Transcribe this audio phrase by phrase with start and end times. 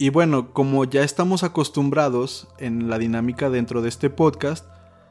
[0.00, 4.64] Y bueno, como ya estamos acostumbrados en la dinámica dentro de este podcast,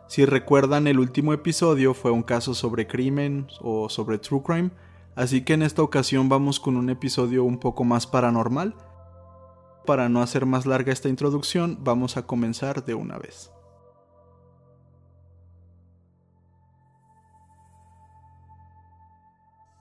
[0.08, 4.72] si recuerdan el último episodio fue un caso sobre crimen o sobre true crime,
[5.14, 8.76] así que en esta ocasión vamos con un episodio un poco más paranormal.
[9.86, 13.52] Para no hacer más larga esta introducción, vamos a comenzar de una vez.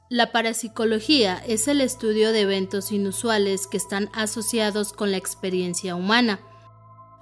[0.09, 6.39] La parapsicología es el estudio de eventos inusuales que están asociados con la experiencia humana.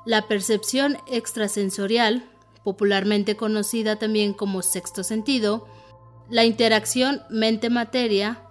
[0.04, 2.28] La percepción extrasensorial,
[2.62, 5.66] popularmente conocida también como sexto sentido,
[6.28, 8.42] la interacción mente-materia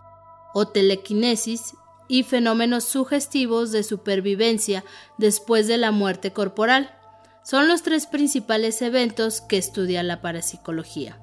[0.55, 1.75] o telequinesis
[2.07, 4.83] y fenómenos sugestivos de supervivencia
[5.19, 6.97] después de la muerte corporal
[7.43, 11.22] son los tres principales eventos que estudia la parapsicología.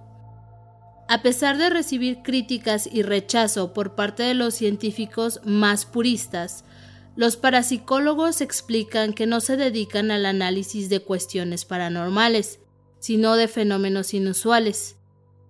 [1.10, 6.62] A pesar de recibir críticas y rechazo por parte de los científicos más puristas,
[7.16, 12.60] los parapsicólogos explican que no se dedican al análisis de cuestiones paranormales,
[13.00, 14.98] sino de fenómenos inusuales.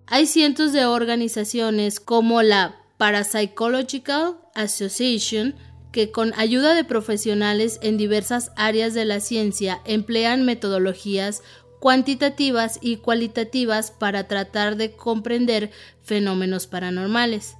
[0.07, 5.53] Hay cientos de organizaciones como la Parapsychological Association
[5.91, 11.43] que con ayuda de profesionales en diversas áreas de la ciencia emplean metodologías
[11.81, 15.71] cuantitativas y cualitativas para tratar de comprender
[16.03, 17.57] fenómenos paranormales.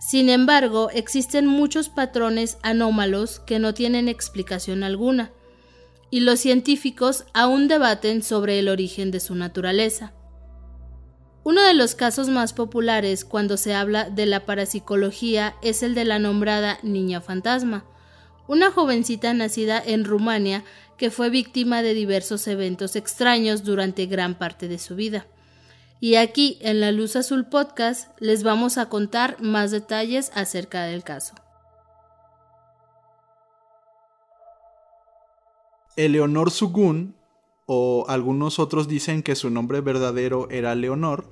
[0.00, 5.30] Sin embargo, existen muchos patrones anómalos que no tienen explicación alguna,
[6.10, 10.14] y los científicos aún debaten sobre el origen de su naturaleza.
[11.44, 16.04] Uno de los casos más populares cuando se habla de la parapsicología es el de
[16.04, 17.84] la nombrada Niña Fantasma,
[18.48, 20.64] una jovencita nacida en Rumania
[21.00, 25.26] que fue víctima de diversos eventos extraños durante gran parte de su vida.
[25.98, 31.02] Y aquí, en la Luz Azul Podcast, les vamos a contar más detalles acerca del
[31.02, 31.34] caso.
[35.96, 37.16] Eleonor Sugun,
[37.64, 41.30] o algunos otros dicen que su nombre verdadero era Leonor,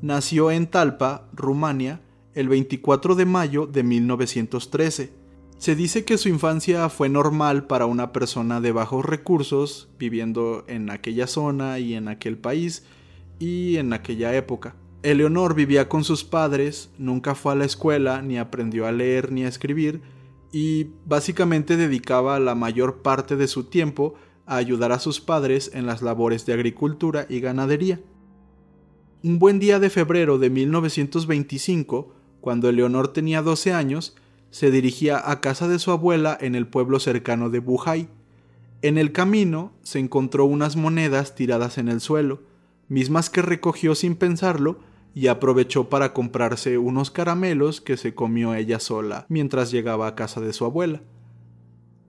[0.00, 2.00] nació en Talpa, Rumania,
[2.34, 5.21] el 24 de mayo de 1913
[5.62, 10.90] se dice que su infancia fue normal para una persona de bajos recursos viviendo en
[10.90, 12.84] aquella zona y en aquel país
[13.38, 14.74] y en aquella época.
[15.04, 19.44] Eleonor vivía con sus padres, nunca fue a la escuela, ni aprendió a leer ni
[19.44, 20.02] a escribir,
[20.50, 24.14] y básicamente dedicaba la mayor parte de su tiempo
[24.46, 28.00] a ayudar a sus padres en las labores de agricultura y ganadería.
[29.22, 34.16] Un buen día de febrero de 1925, cuando Eleonor tenía 12 años,
[34.52, 38.08] se dirigía a casa de su abuela en el pueblo cercano de Bujay.
[38.82, 42.42] En el camino se encontró unas monedas tiradas en el suelo,
[42.86, 44.78] mismas que recogió sin pensarlo
[45.14, 50.42] y aprovechó para comprarse unos caramelos que se comió ella sola mientras llegaba a casa
[50.42, 51.00] de su abuela.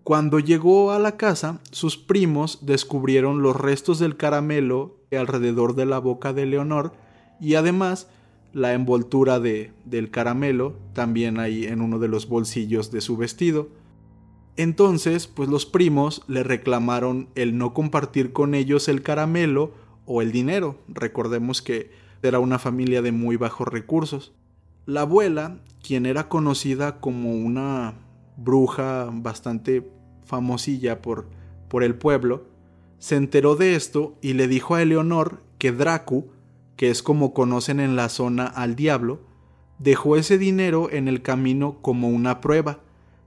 [0.03, 5.99] Cuando llegó a la casa, sus primos descubrieron los restos del caramelo alrededor de la
[5.99, 6.91] boca de Leonor
[7.39, 8.09] y además
[8.53, 13.69] la envoltura de, del caramelo también ahí en uno de los bolsillos de su vestido.
[14.55, 19.73] Entonces, pues los primos le reclamaron el no compartir con ellos el caramelo
[20.05, 20.77] o el dinero.
[20.87, 21.91] Recordemos que
[22.21, 24.33] era una familia de muy bajos recursos.
[24.85, 27.95] La abuela, quien era conocida como una
[28.37, 29.89] bruja bastante
[30.25, 31.27] famosilla por,
[31.67, 32.45] por el pueblo,
[32.99, 36.27] se enteró de esto y le dijo a Eleonor que Dracu,
[36.75, 39.21] que es como conocen en la zona al diablo,
[39.79, 42.79] dejó ese dinero en el camino como una prueba,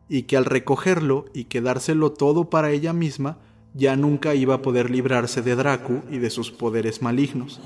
[0.09, 3.39] y que al recogerlo y quedárselo todo para ella misma,
[3.75, 7.61] ya nunca iba a poder librarse de Dracu y de sus poderes malignos.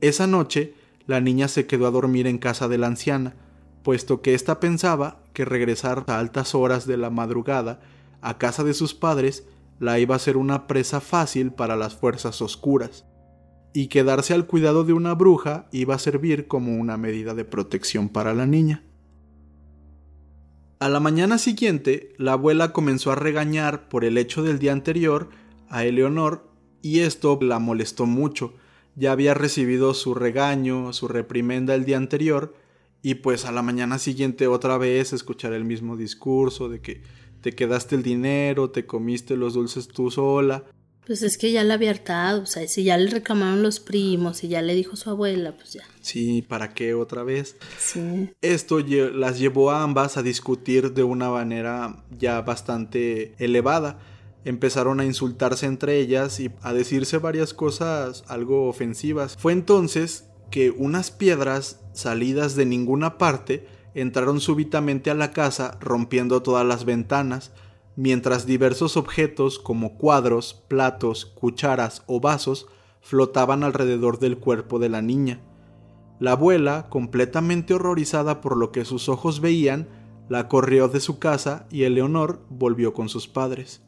[0.00, 0.74] Esa noche,
[1.06, 3.34] la niña se quedó a dormir en casa de la anciana,
[3.82, 7.80] puesto que ésta pensaba que regresar a altas horas de la madrugada
[8.20, 9.44] a casa de sus padres
[9.78, 13.06] la iba a ser una presa fácil para las fuerzas oscuras,
[13.72, 18.08] y quedarse al cuidado de una bruja iba a servir como una medida de protección
[18.08, 18.84] para la niña.
[20.80, 25.28] A la mañana siguiente, la abuela comenzó a regañar por el hecho del día anterior
[25.68, 26.48] a Eleonor,
[26.82, 28.54] y esto la molestó mucho.
[28.94, 32.54] Ya había recibido su regaño, su reprimenda el día anterior,
[33.02, 37.02] y pues a la mañana siguiente otra vez escuchar el mismo discurso de que
[37.40, 40.64] te quedaste el dinero, te comiste los dulces tú sola.
[41.08, 44.44] Pues es que ya la había hartado, o sea, si ya le reclamaron los primos
[44.44, 45.82] y ya le dijo su abuela, pues ya.
[46.02, 47.56] Sí, ¿para qué otra vez?
[47.78, 48.28] Sí.
[48.42, 53.98] Esto las llevó a ambas a discutir de una manera ya bastante elevada.
[54.44, 59.34] Empezaron a insultarse entre ellas y a decirse varias cosas algo ofensivas.
[59.38, 63.66] Fue entonces que unas piedras salidas de ninguna parte
[64.00, 67.52] entraron súbitamente a la casa rompiendo todas las ventanas,
[67.96, 72.66] mientras diversos objetos como cuadros, platos, cucharas o vasos
[73.00, 75.40] flotaban alrededor del cuerpo de la niña.
[76.20, 79.88] La abuela, completamente horrorizada por lo que sus ojos veían,
[80.28, 83.82] la corrió de su casa y Eleonor volvió con sus padres.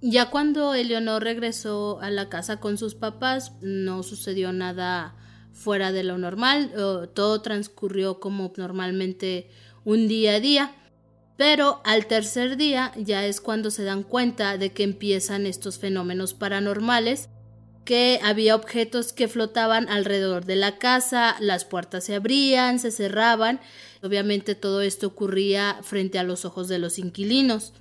[0.00, 5.16] Ya cuando Eleonor regresó a la casa con sus papás, no sucedió nada
[5.54, 6.72] fuera de lo normal,
[7.14, 9.48] todo transcurrió como normalmente
[9.84, 10.74] un día a día.
[11.36, 16.34] Pero al tercer día ya es cuando se dan cuenta de que empiezan estos fenómenos
[16.34, 17.28] paranormales,
[17.84, 23.60] que había objetos que flotaban alrededor de la casa, las puertas se abrían, se cerraban,
[24.02, 27.72] obviamente todo esto ocurría frente a los ojos de los inquilinos.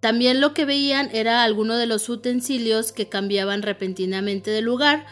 [0.00, 5.04] También lo que veían era alguno de los utensilios que cambiaban repentinamente de lugar,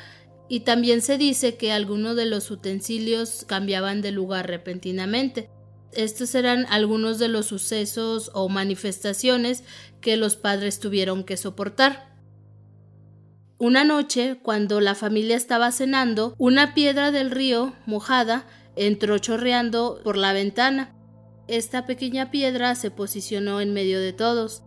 [0.50, 5.49] y también se dice que algunos de los utensilios cambiaban de lugar repentinamente.
[5.93, 9.62] Estos eran algunos de los sucesos o manifestaciones
[10.00, 12.17] que los padres tuvieron que soportar.
[13.58, 18.44] Una noche, cuando la familia estaba cenando, una piedra del río, mojada,
[18.75, 20.97] entró chorreando por la ventana.
[21.47, 24.64] Esta pequeña piedra se posicionó en medio de todos.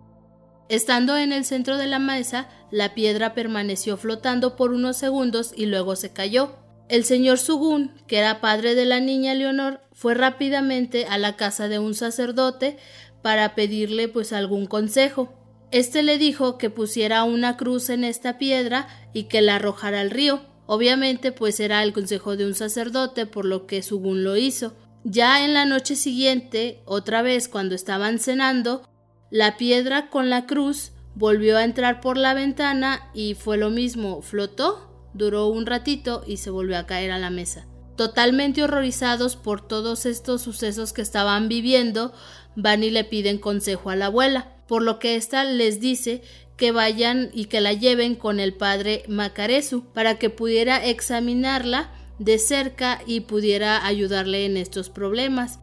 [0.69, 5.67] Estando en el centro de la mesa, la piedra permaneció flotando por unos segundos y
[5.67, 6.55] luego se cayó.
[6.89, 11.67] El señor Sugun, que era padre de la niña Leonor, fue rápidamente a la casa
[11.67, 12.77] de un sacerdote
[13.21, 15.35] para pedirle pues algún consejo.
[15.69, 20.09] Este le dijo que pusiera una cruz en esta piedra y que la arrojara al
[20.09, 20.41] río.
[20.65, 24.73] Obviamente pues era el consejo de un sacerdote, por lo que Sugun lo hizo.
[25.03, 28.89] Ya en la noche siguiente, otra vez cuando estaban cenando,
[29.29, 34.21] la piedra con la cruz volvió a entrar por la ventana y fue lo mismo,
[34.21, 37.67] flotó, duró un ratito y se volvió a caer a la mesa.
[37.95, 42.13] Totalmente horrorizados por todos estos sucesos que estaban viviendo,
[42.55, 46.21] van y le piden consejo a la abuela, por lo que ésta les dice
[46.57, 52.39] que vayan y que la lleven con el padre Macaresu para que pudiera examinarla de
[52.39, 55.59] cerca y pudiera ayudarle en estos problemas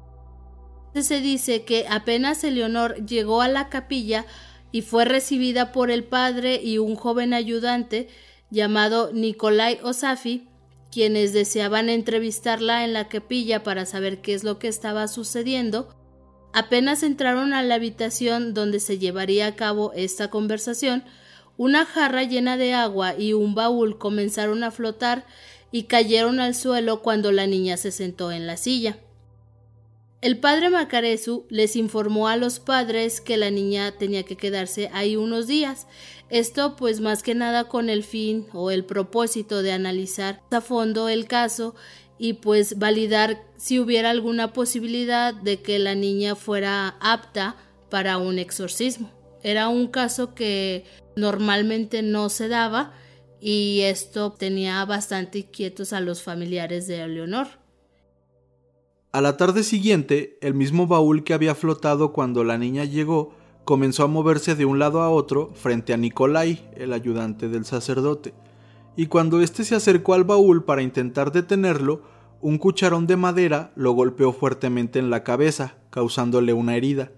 [1.00, 4.26] se dice que apenas Eleonor llegó a la capilla
[4.72, 8.08] y fue recibida por el padre y un joven ayudante
[8.50, 10.48] llamado Nicolai Osafi,
[10.90, 15.94] quienes deseaban entrevistarla en la capilla para saber qué es lo que estaba sucediendo,
[16.52, 21.04] apenas entraron a la habitación donde se llevaría a cabo esta conversación,
[21.56, 25.26] una jarra llena de agua y un baúl comenzaron a flotar
[25.70, 28.98] y cayeron al suelo cuando la niña se sentó en la silla.
[30.22, 35.16] El padre Macaresu les informó a los padres que la niña tenía que quedarse ahí
[35.16, 35.86] unos días.
[36.28, 41.08] Esto pues más que nada con el fin o el propósito de analizar a fondo
[41.08, 41.74] el caso
[42.18, 47.56] y pues validar si hubiera alguna posibilidad de que la niña fuera apta
[47.88, 49.10] para un exorcismo.
[49.42, 50.84] Era un caso que
[51.16, 52.92] normalmente no se daba
[53.40, 57.59] y esto tenía bastante inquietos a los familiares de Leonor.
[59.12, 64.04] A la tarde siguiente, el mismo baúl que había flotado cuando la niña llegó comenzó
[64.04, 68.34] a moverse de un lado a otro frente a Nicolai, el ayudante del sacerdote,
[68.96, 72.02] y cuando éste se acercó al baúl para intentar detenerlo,
[72.40, 77.10] un cucharón de madera lo golpeó fuertemente en la cabeza, causándole una herida.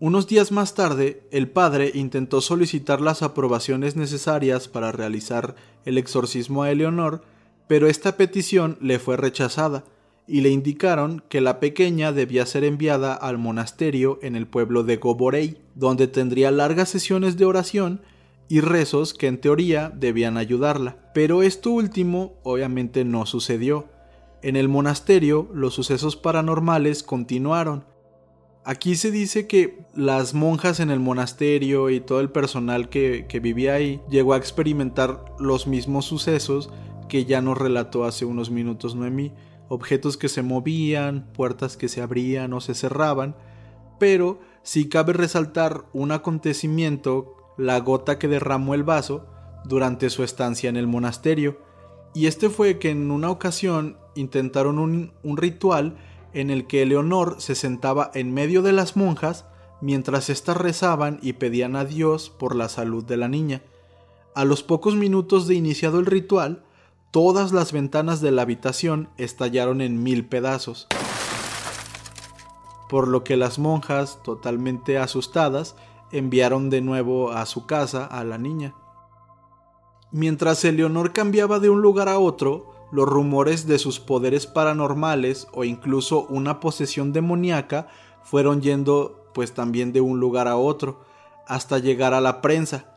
[0.00, 6.64] Unos días más tarde, el padre intentó solicitar las aprobaciones necesarias para realizar el exorcismo
[6.64, 7.22] a Eleonor,
[7.66, 9.84] pero esta petición le fue rechazada,
[10.28, 14.98] y le indicaron que la pequeña debía ser enviada al monasterio en el pueblo de
[14.98, 18.02] Goborei, donde tendría largas sesiones de oración
[18.48, 21.10] y rezos que en teoría debían ayudarla.
[21.14, 23.88] Pero esto último obviamente no sucedió.
[24.42, 27.84] En el monasterio los sucesos paranormales continuaron,
[28.68, 33.72] Aquí se dice que las monjas en el monasterio y todo el personal que, vivía
[33.72, 36.68] ahí llegó a experimentar los mismos sucesos
[37.08, 39.32] que ya nos relató hace unos minutos Noemí.
[39.68, 43.36] Objetos que se movían, puertas que se abrían o se cerraban,
[43.98, 49.26] pero sí cabe resaltar un acontecimiento, la gota que derramó el vaso,
[49.64, 51.58] durante su estancia en el monasterio.
[52.14, 55.96] Y este fue que en una ocasión intentaron un, un ritual
[56.32, 59.46] en el que Eleonor se sentaba en medio de las monjas
[59.80, 63.62] mientras éstas rezaban y pedían a Dios por la salud de la niña.
[64.34, 66.64] A los pocos minutos de iniciado el ritual,
[67.10, 70.86] todas las ventanas de la habitación estallaron en mil pedazos.
[72.88, 75.76] Por lo que las monjas, totalmente asustadas,
[76.10, 78.74] enviaron de nuevo a su casa a la niña.
[80.10, 85.64] Mientras Eleonor cambiaba de un lugar a otro, los rumores de sus poderes paranormales o
[85.64, 87.88] incluso una posesión demoníaca
[88.22, 91.00] fueron yendo pues también de un lugar a otro,
[91.46, 92.87] hasta llegar a la prensa.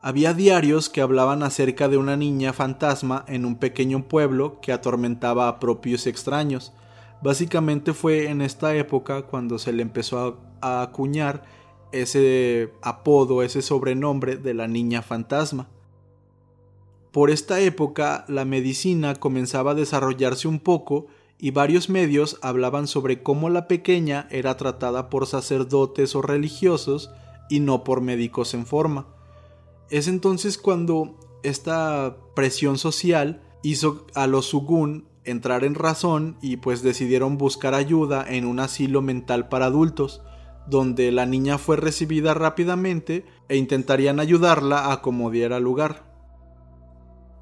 [0.00, 5.48] Había diarios que hablaban acerca de una niña fantasma en un pequeño pueblo que atormentaba
[5.48, 6.72] a propios extraños.
[7.20, 11.42] Básicamente fue en esta época cuando se le empezó a acuñar
[11.90, 15.68] ese apodo, ese sobrenombre de la niña fantasma.
[17.10, 21.06] Por esta época la medicina comenzaba a desarrollarse un poco
[21.38, 27.10] y varios medios hablaban sobre cómo la pequeña era tratada por sacerdotes o religiosos
[27.48, 29.17] y no por médicos en forma.
[29.90, 36.82] Es entonces cuando esta presión social hizo a los Sugun entrar en razón y pues
[36.82, 40.22] decidieron buscar ayuda en un asilo mental para adultos,
[40.66, 46.08] donde la niña fue recibida rápidamente e intentarían ayudarla a como diera lugar.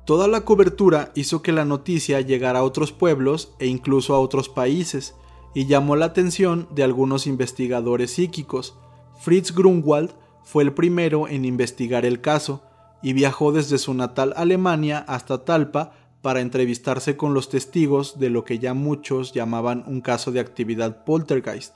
[0.04, 4.48] Toda la cobertura hizo que la noticia llegara a otros pueblos e incluso a otros
[4.48, 5.16] países,
[5.52, 8.78] y llamó la atención de algunos investigadores psíquicos.
[9.20, 10.12] Fritz Grunwald
[10.46, 12.62] fue el primero en investigar el caso,
[13.02, 18.44] y viajó desde su natal Alemania hasta Talpa para entrevistarse con los testigos de lo
[18.44, 21.74] que ya muchos llamaban un caso de actividad poltergeist.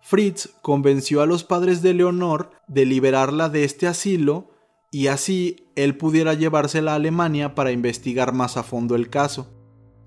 [0.00, 4.50] Fritz convenció a los padres de Leonor de liberarla de este asilo
[4.90, 9.48] y así él pudiera llevársela a Alemania para investigar más a fondo el caso.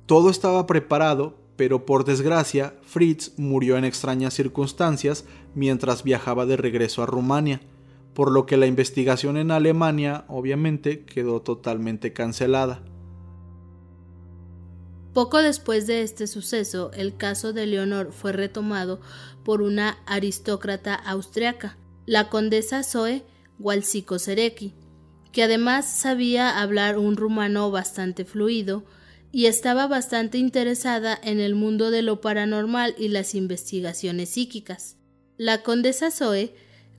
[0.07, 7.03] Todo estaba preparado, pero por desgracia Fritz murió en extrañas circunstancias mientras viajaba de regreso
[7.03, 7.61] a Rumania,
[8.15, 12.81] por lo que la investigación en Alemania obviamente quedó totalmente cancelada.
[15.13, 19.01] Poco después de este suceso, el caso de Leonor fue retomado
[19.43, 23.23] por una aristócrata austriaca, la condesa Zoe
[23.59, 24.73] Walsiko-Sereki,
[25.33, 28.85] que además sabía hablar un rumano bastante fluido
[29.33, 34.95] y estaba bastante interesada en el mundo de lo paranormal y las investigaciones psíquicas.
[35.37, 36.55] La condesa Zoe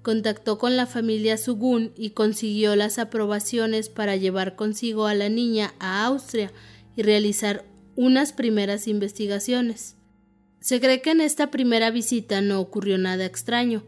[0.07, 5.75] contactó con la familia Sugun y consiguió las aprobaciones para llevar consigo a la niña
[5.81, 6.53] a Austria
[6.95, 7.65] y realizar
[7.97, 9.97] unas primeras investigaciones.
[10.61, 13.83] Se cree que en esta primera visita no ocurrió nada extraño,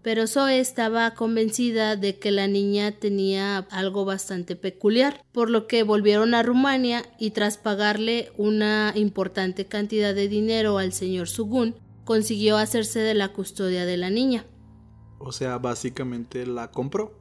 [0.00, 5.82] pero Zoe estaba convencida de que la niña tenía algo bastante peculiar, por lo que
[5.82, 11.74] volvieron a Rumania y tras pagarle una importante cantidad de dinero al señor Sugun,
[12.06, 14.46] consiguió hacerse de la custodia de la niña.
[15.18, 17.12] O sea, básicamente la compró.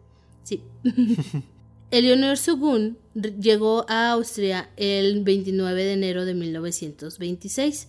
[0.44, 0.63] Sí.
[1.92, 7.88] Eleonor Sugun llegó a Austria el 29 de enero de 1926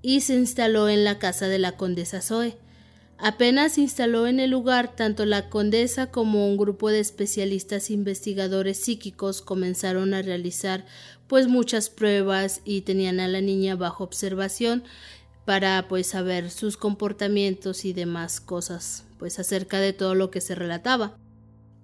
[0.00, 2.56] y se instaló en la casa de la condesa Zoe
[3.20, 8.78] Apenas se instaló en el lugar, tanto la condesa como un grupo de especialistas investigadores
[8.78, 10.86] psíquicos comenzaron a realizar
[11.26, 14.84] pues muchas pruebas y tenían a la niña bajo observación
[15.44, 20.54] para pues saber sus comportamientos y demás cosas pues acerca de todo lo que se
[20.54, 21.18] relataba.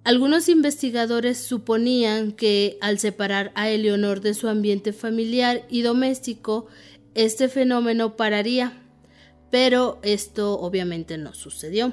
[0.03, 6.67] Algunos investigadores suponían que al separar a Eleonor de su ambiente familiar y doméstico,
[7.15, 8.73] este fenómeno pararía,
[9.49, 11.91] pero esto obviamente no sucedió.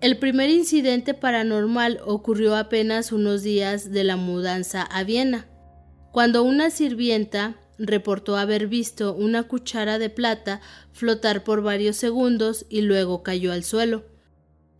[0.00, 5.46] El primer incidente paranormal ocurrió apenas unos días de la mudanza a Viena,
[6.12, 10.60] cuando una sirvienta reportó haber visto una cuchara de plata
[10.92, 14.04] flotar por varios segundos y luego cayó al suelo.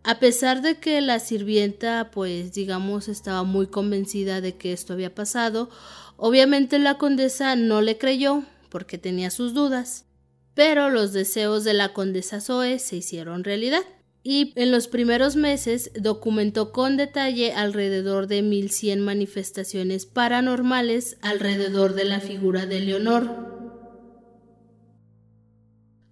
[0.03, 5.13] A pesar de que la sirvienta, pues digamos, estaba muy convencida de que esto había
[5.13, 5.69] pasado,
[6.17, 10.05] obviamente la condesa no le creyó porque tenía sus dudas.
[10.53, 13.83] Pero los deseos de la condesa Zoe se hicieron realidad
[14.31, 22.05] y en los primeros meses documentó con detalle alrededor de 1100 manifestaciones paranormales alrededor de
[22.05, 23.27] la figura de Leonor.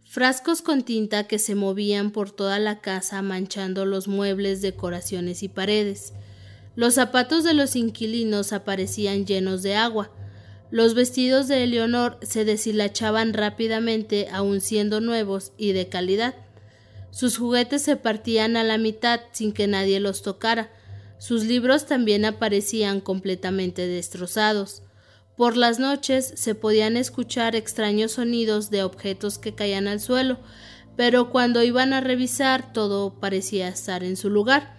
[0.03, 5.47] Frascos con tinta que se movían por toda la casa manchando los muebles, decoraciones y
[5.47, 6.13] paredes.
[6.75, 10.09] Los zapatos de los inquilinos aparecían llenos de agua,
[10.71, 16.46] los vestidos de Eleonor se deshilachaban rápidamente aun siendo nuevos y de calidad.
[17.11, 20.69] Sus juguetes se partían a la mitad sin que nadie los tocara.
[21.19, 24.83] Sus libros también aparecían completamente destrozados.
[25.35, 30.39] Por las noches se podían escuchar extraños sonidos de objetos que caían al suelo,
[30.95, 34.75] pero cuando iban a revisar todo parecía estar en su lugar.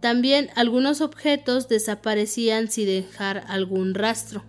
[0.00, 4.44] También algunos objetos desaparecían sin dejar algún rastro.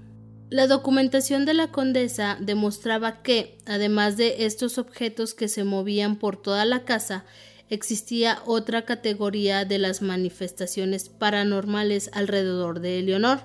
[0.49, 6.39] La documentación de la condesa demostraba que, además de estos objetos que se movían por
[6.39, 7.25] toda la casa,
[7.69, 13.39] existía otra categoría de las manifestaciones paranormales alrededor de Eleonor.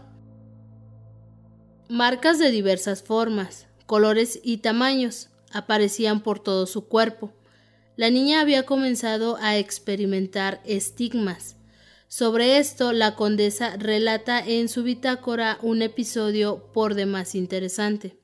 [1.89, 7.33] Marcas de diversas formas, colores y tamaños aparecían por todo su cuerpo.
[7.97, 11.57] La niña había comenzado a experimentar estigmas,
[12.11, 18.19] sobre esto, la condesa relata en su bitácora un episodio por demás interesante.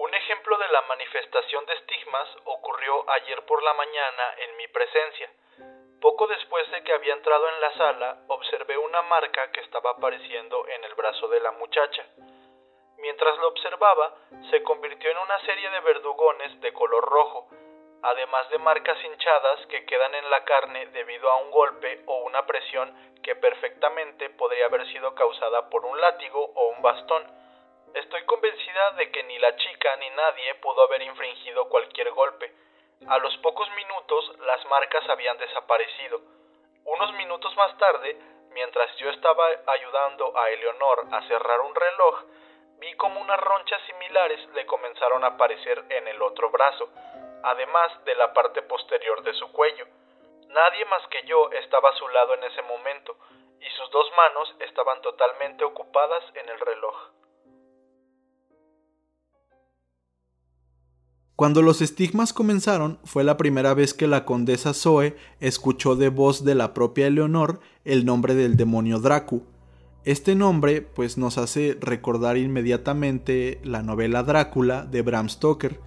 [0.00, 5.28] Un ejemplo de la manifestación de estigmas ocurrió ayer por la mañana en mi presencia.
[6.00, 10.66] Poco después de que había entrado en la sala, observé una marca que estaba apareciendo
[10.66, 12.06] en el brazo de la muchacha.
[12.96, 14.16] Mientras lo observaba,
[14.50, 17.48] se convirtió en una serie de verdugones de color rojo,
[18.04, 22.44] además de marcas hinchadas que quedan en la carne debido a un golpe o una
[22.44, 27.24] presión que perfectamente podría haber sido causada por un látigo o un bastón.
[27.94, 32.52] Estoy convencida de que ni la chica ni nadie pudo haber infringido cualquier golpe.
[33.08, 36.20] A los pocos minutos las marcas habían desaparecido.
[36.84, 38.18] Unos minutos más tarde,
[38.50, 42.22] mientras yo estaba ayudando a Eleonor a cerrar un reloj,
[42.80, 46.90] vi como unas ronchas similares le comenzaron a aparecer en el otro brazo
[47.44, 49.86] además de la parte posterior de su cuello.
[50.48, 53.16] Nadie más que yo estaba a su lado en ese momento,
[53.60, 56.94] y sus dos manos estaban totalmente ocupadas en el reloj.
[61.36, 66.44] Cuando los estigmas comenzaron, fue la primera vez que la condesa Zoe escuchó de voz
[66.44, 69.44] de la propia Eleonor el nombre del demonio Dracu.
[70.04, 75.80] Este nombre pues nos hace recordar inmediatamente la novela Drácula de Bram Stoker,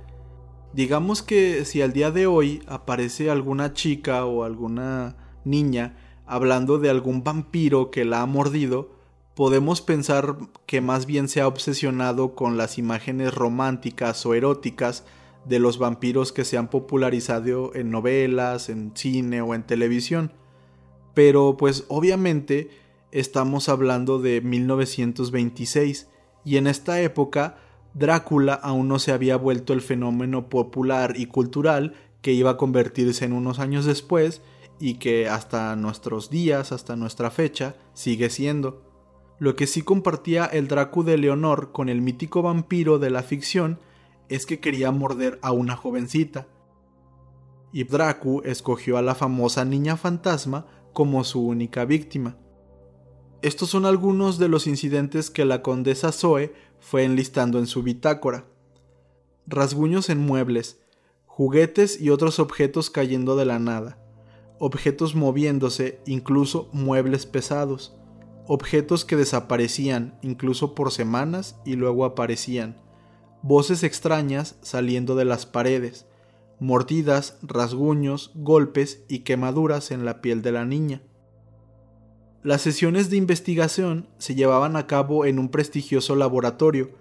[0.77, 6.91] Digamos que si al día de hoy aparece alguna chica o alguna niña hablando de
[6.91, 8.91] algún vampiro que la ha mordido,
[9.33, 10.37] podemos pensar
[10.67, 15.03] que más bien se ha obsesionado con las imágenes románticas o eróticas
[15.45, 20.31] de los vampiros que se han popularizado en novelas, en cine o en televisión.
[21.15, 22.69] Pero pues obviamente
[23.11, 26.07] estamos hablando de 1926
[26.45, 27.57] y en esta época
[27.97, 33.25] Drácula aún no se había vuelto el fenómeno popular y cultural que iba a convertirse
[33.25, 34.41] en unos años después
[34.79, 38.83] y que hasta nuestros días, hasta nuestra fecha, sigue siendo.
[39.39, 43.79] Lo que sí compartía el Dracu de Leonor con el mítico vampiro de la ficción
[44.29, 46.47] es que quería morder a una jovencita.
[47.71, 52.37] Y Dracu escogió a la famosa niña fantasma como su única víctima.
[53.43, 56.53] Estos son algunos de los incidentes que la condesa Zoe
[56.89, 58.45] fue enlistando en su bitácora.
[59.45, 60.79] Rasguños en muebles,
[61.25, 63.99] juguetes y otros objetos cayendo de la nada,
[64.57, 67.97] objetos moviéndose, incluso muebles pesados,
[68.45, 72.81] objetos que desaparecían incluso por semanas y luego aparecían,
[73.41, 76.05] voces extrañas saliendo de las paredes,
[76.61, 81.01] mordidas, rasguños, golpes y quemaduras en la piel de la niña.
[82.47, 86.91] Las sesiones de investigación se llevaban a cabo en un prestigioso laboratorio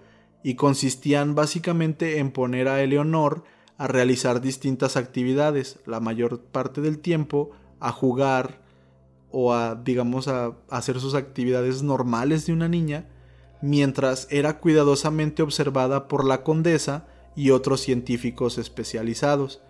[0.43, 3.45] y consistían básicamente en poner a Eleonor
[3.77, 8.59] a realizar distintas actividades, la mayor parte del tiempo a jugar
[9.31, 13.07] o a, digamos, a hacer sus actividades normales de una niña,
[13.61, 17.07] mientras era cuidadosamente observada por la condesa
[17.37, 19.61] y otros científicos especializados.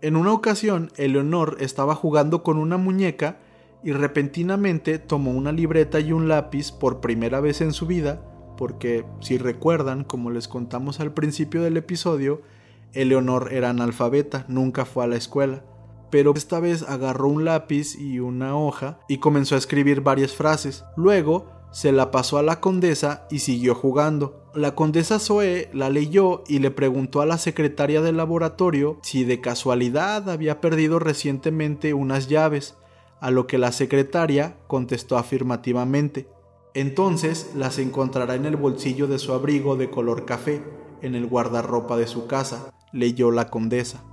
[0.00, 3.38] En una ocasión, Eleonor estaba jugando con una muñeca
[3.86, 8.20] y repentinamente tomó una libreta y un lápiz por primera vez en su vida,
[8.58, 12.42] porque si recuerdan, como les contamos al principio del episodio,
[12.94, 15.62] Eleonor era analfabeta, nunca fue a la escuela.
[16.10, 20.84] Pero esta vez agarró un lápiz y una hoja y comenzó a escribir varias frases.
[20.96, 24.50] Luego se la pasó a la condesa y siguió jugando.
[24.52, 29.40] La condesa Zoe la leyó y le preguntó a la secretaria del laboratorio si de
[29.40, 32.74] casualidad había perdido recientemente unas llaves,
[33.20, 36.28] a lo que la secretaria contestó afirmativamente.
[36.74, 40.62] Entonces las encontrará en el bolsillo de su abrigo de color café,
[41.02, 44.04] en el guardarropa de su casa, leyó la condesa.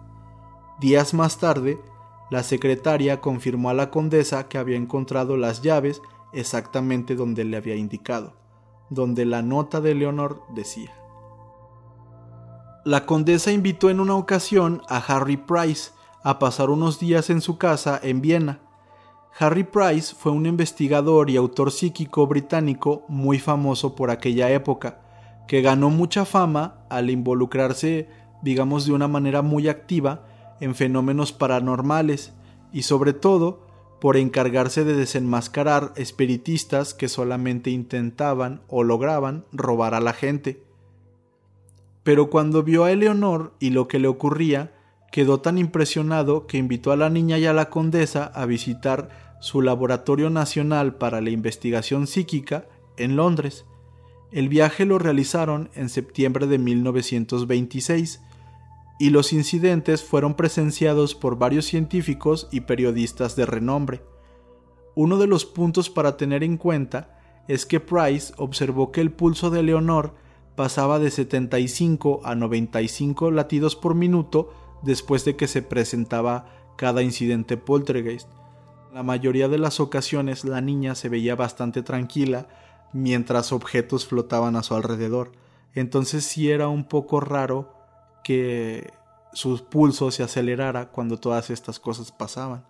[0.80, 1.80] Días más tarde,
[2.30, 6.02] la secretaria confirmó a la condesa que había encontrado las llaves
[6.34, 8.34] exactamente donde le había indicado,
[8.90, 10.92] donde la nota de Leonor decía.
[12.86, 15.92] La condesa invitó en una ocasión a Harry Price
[16.24, 18.60] a pasar unos días en su casa en Viena.
[19.40, 25.00] Harry Price fue un investigador y autor psíquico británico muy famoso por aquella época,
[25.48, 28.08] que ganó mucha fama al involucrarse,
[28.44, 30.28] digamos, de una manera muy activa
[30.60, 32.34] en fenómenos paranormales
[32.72, 33.66] y sobre todo
[34.00, 40.62] por encargarse de desenmascarar espiritistas que solamente intentaban o lograban robar a la gente.
[42.04, 44.74] Pero cuando vio a Eleonor y lo que le ocurría,
[45.14, 49.62] quedó tan impresionado que invitó a la niña y a la condesa a visitar su
[49.62, 52.66] Laboratorio Nacional para la Investigación Psíquica
[52.98, 53.66] en Londres.
[54.32, 58.22] El viaje lo realizaron en septiembre de 1926
[58.98, 64.02] y los incidentes fueron presenciados por varios científicos y periodistas de renombre.
[64.96, 69.52] Uno de los puntos para tener en cuenta es que Price observó que el pulso
[69.52, 70.16] de Leonor
[70.56, 76.46] pasaba de 75 a 95 latidos por minuto después de que se presentaba
[76.78, 78.28] cada incidente poltergeist.
[78.94, 82.48] La mayoría de las ocasiones la niña se veía bastante tranquila
[82.94, 85.32] mientras objetos flotaban a su alrededor.
[85.74, 87.74] Entonces sí era un poco raro
[88.24, 88.94] que
[89.34, 92.66] su pulso se acelerara cuando todas estas cosas pasaban.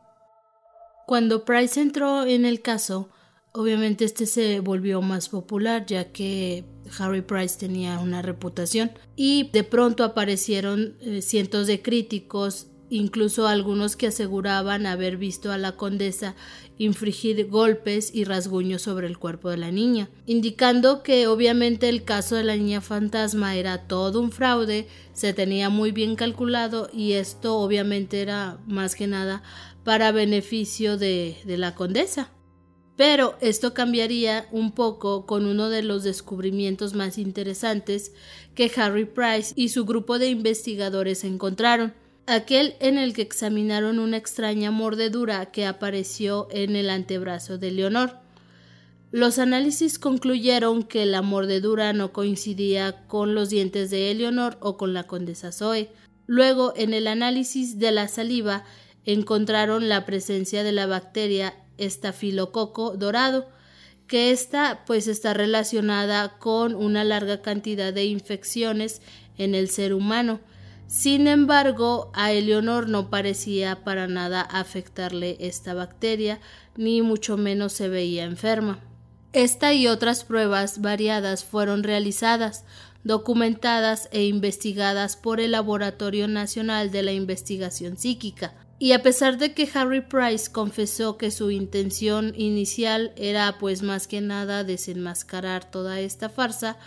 [1.06, 3.10] Cuando Price entró en el caso,
[3.54, 6.66] obviamente este se volvió más popular ya que
[6.98, 13.96] Harry Price tenía una reputación y de pronto aparecieron eh, cientos de críticos incluso algunos
[13.96, 16.36] que aseguraban haber visto a la condesa
[16.78, 22.36] infligir golpes y rasguños sobre el cuerpo de la niña, indicando que obviamente el caso
[22.36, 27.58] de la niña fantasma era todo un fraude, se tenía muy bien calculado y esto
[27.58, 29.42] obviamente era más que nada
[29.84, 32.32] para beneficio de, de la condesa.
[32.96, 38.12] Pero esto cambiaría un poco con uno de los descubrimientos más interesantes
[38.54, 41.94] que Harry Price y su grupo de investigadores encontraron
[42.28, 48.18] aquel en el que examinaron una extraña mordedura que apareció en el antebrazo de Leonor.
[49.12, 54.94] Los análisis concluyeron que la mordedura no coincidía con los dientes de Eleonor o con
[54.94, 55.90] la condesa Zoe.
[56.26, 58.64] Luego, en el análisis de la saliva,
[59.06, 63.48] encontraron la presencia de la bacteria estafilococo dorado,
[64.08, 69.02] que esta pues está relacionada con una larga cantidad de infecciones
[69.38, 70.40] en el ser humano,
[70.94, 76.40] sin embargo, a Eleonor no parecía para nada afectarle esta bacteria,
[76.76, 78.80] ni mucho menos se veía enferma.
[79.32, 82.66] Esta y otras pruebas variadas fueron realizadas,
[83.04, 88.54] documentadas e investigadas por el Laboratorio Nacional de la Investigación Psíquica.
[88.84, 94.08] Y a pesar de que Harry Price confesó que su intención inicial era pues más
[94.08, 96.78] que nada desenmascarar toda esta farsa,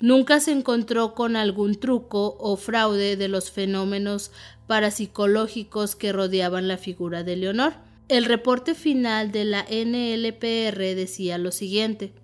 [0.00, 4.32] Nunca se encontró con algún truco o fraude de los fenómenos
[4.66, 7.74] parapsicológicos que rodeaban la figura de Leonor.
[8.08, 12.14] El reporte final de la NLPR decía lo siguiente.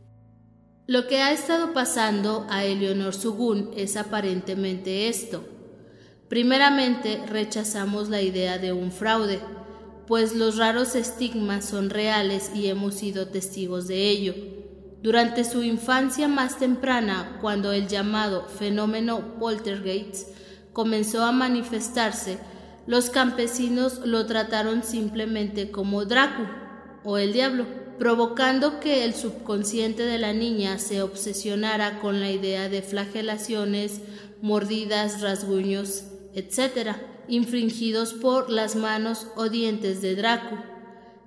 [0.86, 5.44] Lo que ha estado pasando a Eleonor Sugun es aparentemente esto.
[6.34, 9.38] Primeramente, rechazamos la idea de un fraude,
[10.08, 14.34] pues los raros estigmas son reales y hemos sido testigos de ello.
[15.00, 20.30] Durante su infancia más temprana, cuando el llamado fenómeno poltergeist
[20.72, 22.38] comenzó a manifestarse,
[22.88, 26.42] Los campesinos lo trataron simplemente como Dracu
[27.04, 27.64] o el diablo,
[27.96, 34.00] provocando que el subconsciente de la niña se obsesionara con la idea de flagelaciones,
[34.42, 36.02] mordidas, rasguños,
[36.34, 36.96] etc.,
[37.28, 40.56] infringidos por las manos o dientes de Dracu.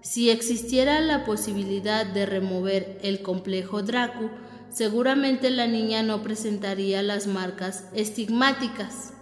[0.02, 4.30] Si existiera la posibilidad de remover el complejo Dracu,
[4.70, 9.14] seguramente la niña no presentaría las marcas estigmáticas.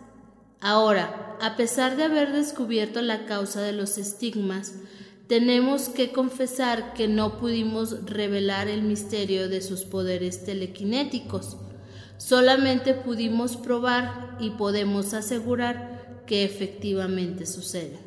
[0.59, 4.73] Ahora, a pesar de haber descubierto la causa de los estigmas,
[5.27, 11.57] tenemos que confesar que no pudimos revelar el misterio de sus poderes telequinéticos.
[12.17, 17.99] Solamente pudimos probar y podemos asegurar que efectivamente sucede.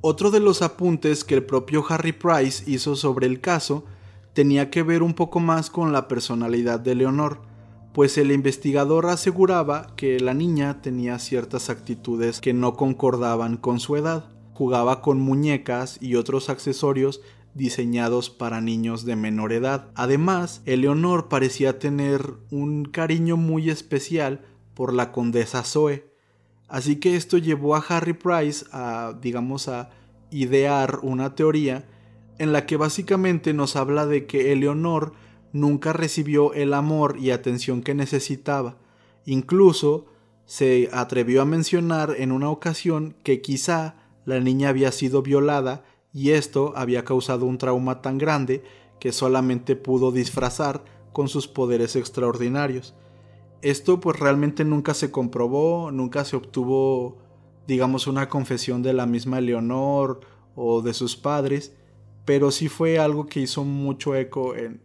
[0.00, 3.84] Otro de los apuntes que el propio Harry Price hizo sobre el caso
[4.32, 7.48] tenía que ver un poco más con la personalidad de Leonor
[7.98, 13.96] pues el investigador aseguraba que la niña tenía ciertas actitudes que no concordaban con su
[13.96, 14.26] edad.
[14.54, 17.20] Jugaba con muñecas y otros accesorios
[17.58, 19.90] diseñados para niños de menor edad.
[19.94, 26.06] Además, Eleonor parecía tener un cariño muy especial por la condesa Zoe.
[26.68, 29.90] Así que esto llevó a Harry Price a, digamos, a
[30.30, 31.86] idear una teoría
[32.38, 35.12] en la que básicamente nos habla de que Eleonor
[35.52, 38.76] nunca recibió el amor y atención que necesitaba.
[39.26, 40.06] Incluso
[40.44, 46.30] se atrevió a mencionar en una ocasión que quizá la niña había sido violada y
[46.30, 48.62] esto había causado un trauma tan grande
[48.98, 52.94] que solamente pudo disfrazar con sus poderes extraordinarios.
[53.62, 57.18] Esto pues realmente nunca se comprobó, nunca se obtuvo
[57.68, 60.20] digamos una confesión de la misma Leonor
[60.56, 61.76] o de sus padres,
[62.24, 64.82] pero sí fue algo que hizo mucho eco en,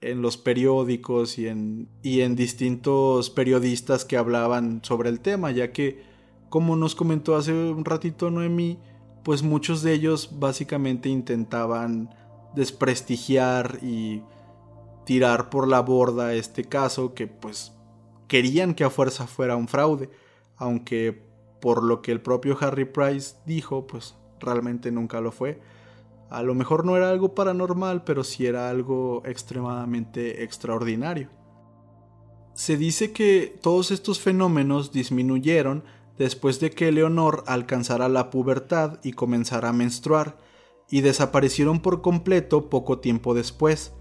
[0.00, 5.72] en los periódicos y en, y en distintos periodistas que hablaban sobre el tema, ya
[5.72, 6.04] que,
[6.48, 8.78] como nos comentó hace un ratito Noemí,
[9.22, 12.14] pues muchos de ellos básicamente intentaban
[12.54, 14.22] desprestigiar y
[15.04, 17.72] tirar por la borda este caso que pues
[18.28, 20.10] querían que a fuerza fuera un fraude,
[20.56, 21.22] aunque
[21.60, 25.60] por lo que el propio Harry Price dijo, pues realmente nunca lo fue.
[26.30, 31.28] A lo mejor no era algo paranormal, pero sí era algo extremadamente extraordinario.
[32.54, 35.84] Se dice que todos estos fenómenos disminuyeron
[36.22, 40.38] después de que Leonor alcanzara la pubertad y comenzara a menstruar,
[40.88, 43.92] y desaparecieron por completo poco tiempo después.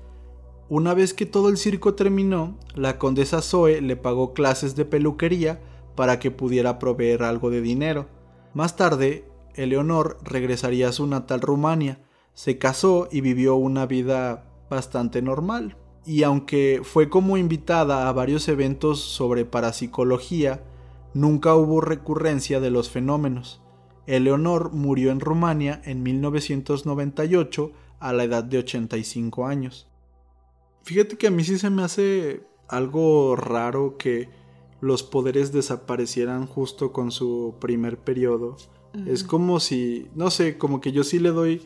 [0.69, 5.61] Una vez que todo el circo terminó, la condesa Zoe le pagó clases de peluquería
[5.95, 8.07] para que pudiera proveer algo de dinero.
[8.53, 12.03] Más tarde, Eleonor regresaría a su natal Rumania,
[12.35, 15.75] se casó y vivió una vida bastante normal.
[16.05, 20.63] Y aunque fue como invitada a varios eventos sobre parapsicología,
[21.13, 23.61] nunca hubo recurrencia de los fenómenos.
[24.07, 29.87] Eleonor murió en Rumania en 1998 a la edad de 85 años.
[30.83, 34.29] Fíjate que a mí sí se me hace algo raro que
[34.79, 38.57] los poderes desaparecieran justo con su primer periodo.
[39.05, 41.61] Es como si, no sé, como que yo sí le doy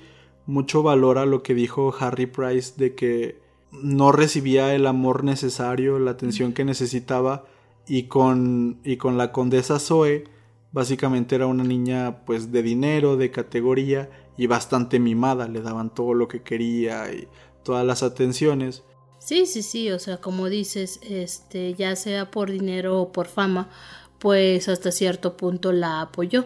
[0.45, 3.39] mucho valor a lo que dijo Harry Price de que
[3.71, 7.45] no recibía el amor necesario, la atención que necesitaba
[7.87, 10.25] y con, y con la condesa Zoe
[10.71, 16.13] básicamente era una niña pues de dinero, de categoría y bastante mimada, le daban todo
[16.13, 17.27] lo que quería y
[17.63, 18.83] todas las atenciones.
[19.19, 23.69] Sí, sí, sí, o sea, como dices, este, ya sea por dinero o por fama,
[24.19, 26.45] pues hasta cierto punto la apoyó,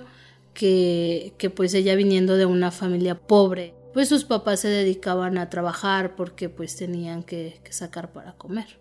[0.53, 5.49] que, que pues ella viniendo de una familia pobre, pues sus papás se dedicaban a
[5.49, 8.79] trabajar porque pues tenían que, sacar para comer.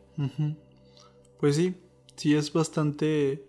[1.40, 1.74] Pues sí,
[2.18, 3.44] sí es bastante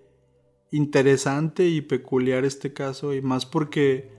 [0.71, 4.11] interesante y peculiar este caso y más porque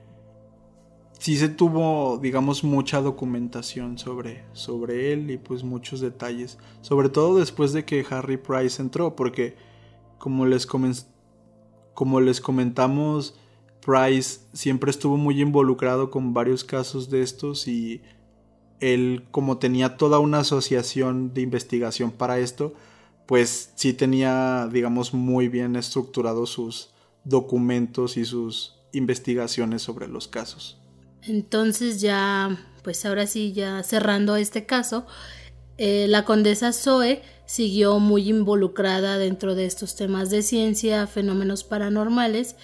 [1.19, 7.39] sí se tuvo digamos mucha documentación sobre, sobre él y pues muchos detalles, sobre todo
[7.39, 9.55] después de que Harry Price entró porque
[10.19, 13.39] como les, como les comentamos
[13.85, 18.03] Price siempre estuvo muy involucrado con varios casos de estos y
[18.81, 22.75] él como tenía toda una asociación de investigación para esto,
[23.31, 26.91] pues sí tenía, digamos, muy bien estructurados sus
[27.23, 30.81] documentos y sus investigaciones sobre los casos.
[31.23, 35.07] Entonces ya, pues ahora sí, ya cerrando este caso,
[35.79, 42.57] eh, la condesa Zoe siguió muy involucrada dentro de estos temas de ciencia, fenómenos paranormales,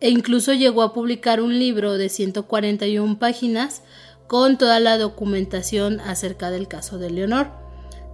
[0.00, 3.82] e incluso llegó a publicar un libro de 141 páginas
[4.26, 7.57] con toda la documentación acerca del caso de Leonor.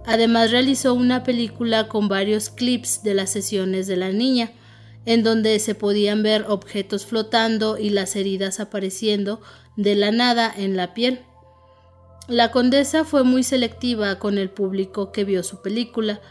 [0.05, 4.51] Además realizó una película con varios clips de las sesiones de la niña,
[5.05, 9.41] en donde se podían ver objetos flotando y las heridas apareciendo
[9.75, 11.21] de la nada en la piel.
[12.27, 16.21] La condesa fue muy selectiva con el público que vio su película.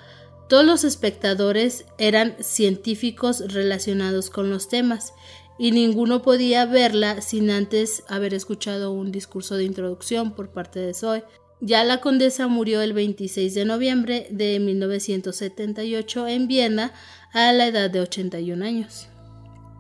[0.49, 5.15] Todos los espectadores eran científicos relacionados con los temas
[5.57, 10.95] y ninguno podía verla sin antes haber escuchado un discurso de introducción por parte de
[10.95, 11.25] Zoe.
[11.67, 16.93] Ya la condesa murió el 26 de noviembre de 1978 en Viena
[17.33, 19.09] a la edad de 81 años.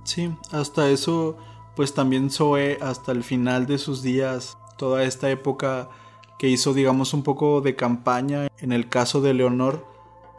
[0.04, 1.36] Sí, hasta eso,
[1.76, 5.90] pues también Zoe, hasta el final de sus días, toda esta época
[6.38, 9.86] que hizo, digamos, un poco de campaña en el caso de Leonor,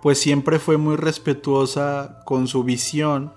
[0.01, 3.33] pues siempre fue muy respetuosa con su visión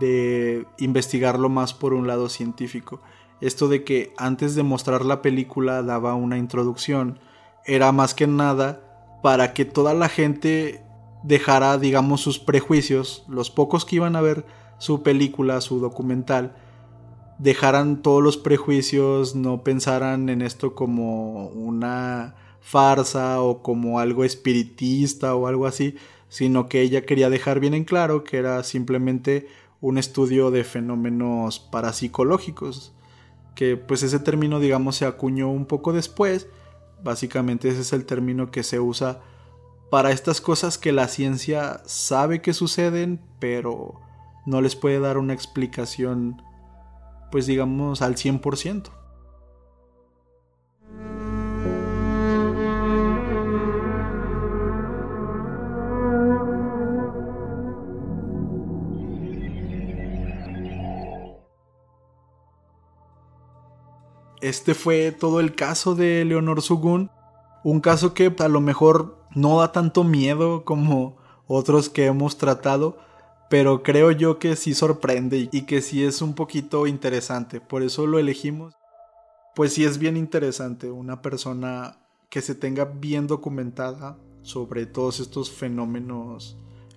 [0.00, 3.00] de investigarlo más por un lado científico.
[3.40, 7.20] Esto de que antes de mostrar la película daba una introducción,
[7.66, 10.82] era más que nada para que toda la gente
[11.22, 14.46] dejara, digamos, sus prejuicios, los pocos que iban a ver
[14.78, 16.56] su película, su documental,
[17.38, 25.34] dejaran todos los prejuicios, no pensaran en esto como una farsa o como algo espiritista
[25.34, 25.96] o algo así,
[26.28, 29.46] sino que ella quería dejar bien en claro que era simplemente
[29.80, 32.92] un estudio de fenómenos parapsicológicos,
[33.54, 36.48] que pues ese término digamos se acuñó un poco después,
[37.06, 39.22] básicamente ese es el término que se usa
[39.90, 44.00] para estas cosas que la ciencia sabe que suceden, pero
[44.44, 46.42] no les puede dar una explicación
[47.30, 48.90] pues digamos al 100%.
[64.46, 67.10] Este fue todo el caso de Leonor Sugun.
[67.64, 71.16] Un caso que a lo mejor no da tanto miedo como
[71.48, 72.96] otros que hemos tratado,
[73.50, 77.60] pero creo yo que sí sorprende y que sí es un poquito interesante.
[77.60, 78.74] Por eso lo elegimos.
[79.56, 81.98] Pues sí es bien interesante una persona
[82.30, 86.56] que se tenga bien documentada sobre todos estos fenómenos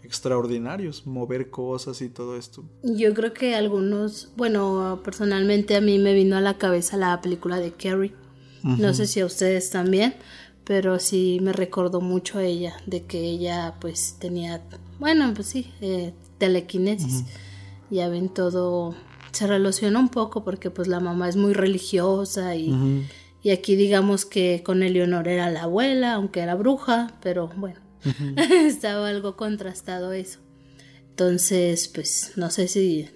[0.10, 2.64] extraordinarios, mover cosas y todo esto.
[2.82, 7.58] Yo creo que algunos, bueno, personalmente a mí me vino a la cabeza la película
[7.60, 8.16] de Carrie.
[8.64, 10.16] No sé si a ustedes también,
[10.64, 14.64] pero sí me recordó mucho a ella, de que ella pues tenía,
[15.00, 17.26] bueno, pues sí, eh, telequinesis.
[17.92, 18.96] Ya ven todo,
[19.32, 23.06] se relaciona un poco porque pues la mamá es muy religiosa y,
[23.44, 27.89] y aquí digamos que con Eleonor era la abuela, aunque era bruja, pero bueno
[28.66, 30.40] Estaba algo contrastado eso.
[31.10, 33.10] Entonces, pues no sé si,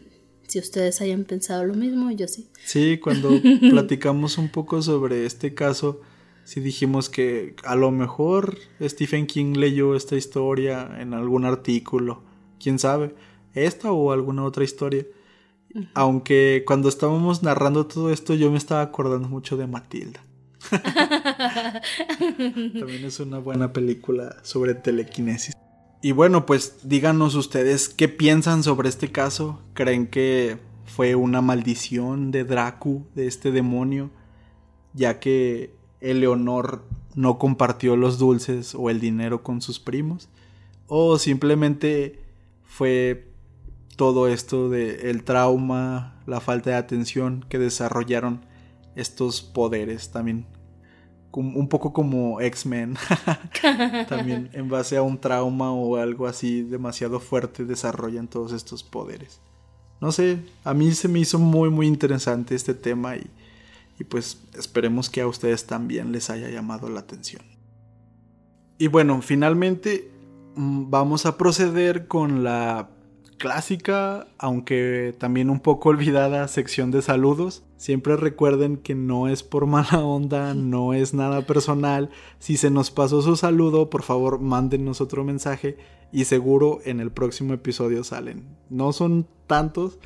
[0.48, 2.50] si ustedes hayan pensado lo mismo, yo sí.
[2.65, 3.30] Sí, cuando
[3.69, 6.02] platicamos un poco sobre este caso,
[6.43, 12.24] sí dijimos que a lo mejor Stephen King leyó esta historia en algún artículo,
[12.60, 13.15] quién sabe,
[13.54, 15.06] esta o alguna otra historia.
[15.93, 20.22] Aunque cuando estábamos narrando todo esto yo me estaba acordando mucho de Matilda.
[22.20, 25.54] También es una buena película sobre telequinesis.
[26.02, 29.62] Y bueno, pues díganos ustedes qué piensan sobre este caso.
[29.74, 34.10] ¿Creen que fue una maldición de Dracu, de este demonio?
[34.94, 36.84] Ya que Eleonor
[37.16, 40.28] no compartió los dulces o el dinero con sus primos.
[40.88, 42.20] O simplemente
[42.66, 43.32] fue
[43.96, 48.46] todo esto de el trauma, la falta de atención que desarrollaron
[48.96, 50.46] estos poderes también
[51.39, 52.96] un poco como X-Men,
[54.08, 59.39] también en base a un trauma o algo así demasiado fuerte desarrollan todos estos poderes.
[60.02, 63.30] No sé, a mí se me hizo muy muy interesante este tema y,
[64.00, 67.41] y pues esperemos que a ustedes también les haya llamado la atención.
[68.78, 70.12] Y bueno, finalmente
[70.56, 72.89] mm, vamos a proceder con la
[73.44, 77.64] clásica, aunque también un poco olvidada sección de saludos.
[77.76, 82.10] Siempre recuerden que no es por mala onda, no es nada personal.
[82.40, 85.76] Si se nos pasó su saludo, por favor mándenos otro mensaje
[86.14, 88.46] y seguro en el próximo episodio salen.
[88.70, 90.00] No son tantos,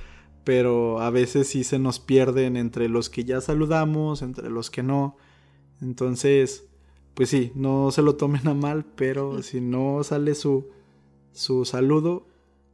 [0.43, 4.81] pero a veces sí se nos pierden entre los que ya saludamos, entre los que
[4.81, 5.15] no.
[5.79, 6.65] Entonces,
[7.13, 10.71] pues sí, no se lo tomen a mal, pero si no sale su,
[11.33, 12.25] su saludo,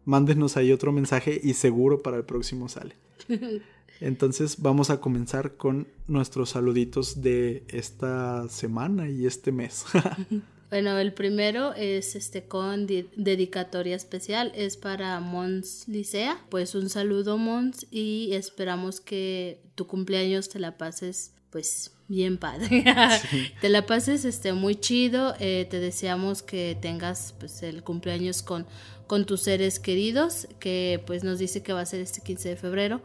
[0.06, 2.96] mándenos ahí otro mensaje y seguro para el próximo sale.
[4.00, 9.86] Entonces vamos a comenzar con nuestros saluditos de esta semana y este mes.
[10.70, 16.38] bueno, el primero es este con dedicatoria especial, es para Mons Licea.
[16.50, 22.84] Pues un saludo Mons y esperamos que tu cumpleaños te la pases pues bien padre.
[23.62, 25.34] te la pases este, muy chido.
[25.40, 28.66] Eh, te deseamos que tengas pues, el cumpleaños con,
[29.08, 32.56] con tus seres queridos, que pues nos dice que va a ser este 15 de
[32.56, 33.02] febrero.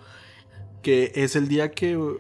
[0.82, 2.18] Que es el día que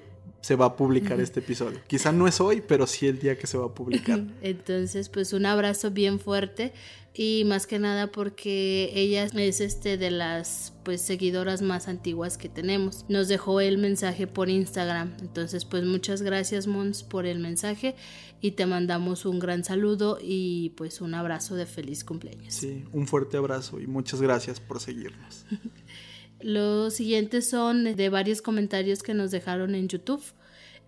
[0.48, 1.78] se va a publicar este episodio.
[1.86, 4.24] Quizá no es hoy, pero sí el día que se va a publicar.
[4.40, 6.72] Entonces, pues un abrazo bien fuerte
[7.12, 12.48] y más que nada porque ella es este de las pues seguidoras más antiguas que
[12.48, 13.04] tenemos.
[13.10, 15.18] Nos dejó el mensaje por Instagram.
[15.20, 17.94] Entonces, pues muchas gracias Mons por el mensaje
[18.40, 22.54] y te mandamos un gran saludo y pues un abrazo de feliz cumpleaños.
[22.54, 25.44] Sí, un fuerte abrazo y muchas gracias por seguirnos.
[26.40, 30.22] Los siguientes son de varios comentarios que nos dejaron en YouTube.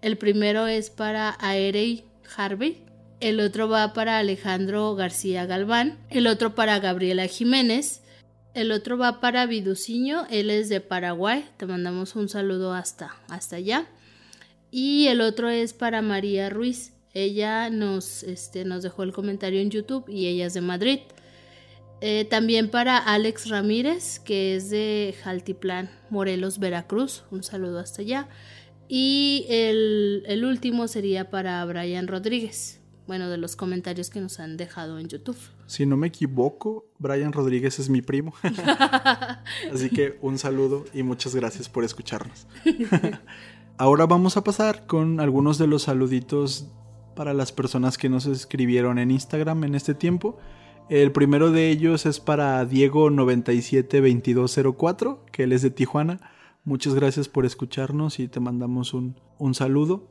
[0.00, 2.04] El primero es para Aerey
[2.36, 2.84] Harvey,
[3.20, 8.00] el otro va para Alejandro García Galván, el otro para Gabriela Jiménez,
[8.54, 13.56] el otro va para Viduciño, él es de Paraguay, te mandamos un saludo hasta, hasta
[13.56, 13.86] allá.
[14.70, 19.70] Y el otro es para María Ruiz, ella nos, este, nos dejó el comentario en
[19.70, 21.00] YouTube y ella es de Madrid.
[22.00, 28.28] Eh, también para Alex Ramírez, que es de Jaltiplán, Morelos, Veracruz, un saludo hasta allá.
[28.88, 34.56] Y el, el último sería para Brian Rodríguez, bueno, de los comentarios que nos han
[34.56, 35.36] dejado en YouTube.
[35.66, 38.34] Si no me equivoco, Brian Rodríguez es mi primo.
[39.72, 42.48] Así que un saludo y muchas gracias por escucharnos.
[43.78, 46.66] Ahora vamos a pasar con algunos de los saluditos
[47.14, 50.38] para las personas que nos escribieron en Instagram en este tiempo.
[50.90, 56.18] El primero de ellos es para Diego972204, que él es de Tijuana.
[56.64, 60.08] Muchas gracias por escucharnos y te mandamos un, un saludo.